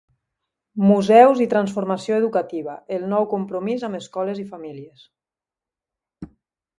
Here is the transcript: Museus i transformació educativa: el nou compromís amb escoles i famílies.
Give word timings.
Museus 0.91 1.41
i 1.45 1.47
transformació 1.51 2.17
educativa: 2.21 2.77
el 2.97 3.05
nou 3.13 3.27
compromís 3.33 3.85
amb 3.89 3.99
escoles 3.99 4.41
i 4.45 4.49
famílies. 4.55 5.05